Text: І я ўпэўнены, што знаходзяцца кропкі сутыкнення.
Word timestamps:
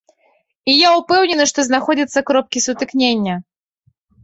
І 0.71 0.73
я 0.73 0.89
ўпэўнены, 0.99 1.45
што 1.51 1.67
знаходзяцца 1.69 2.25
кропкі 2.31 2.65
сутыкнення. 2.67 3.39